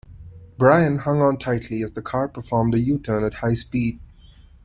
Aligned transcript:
Brian 0.57 0.97
hung 0.97 1.21
on 1.21 1.37
tightly 1.37 1.83
as 1.83 1.91
the 1.91 2.01
car 2.01 2.27
performed 2.27 2.73
a 2.73 2.79
U-turn 2.79 3.23
at 3.23 3.35
high 3.35 3.53
speed. 3.53 3.99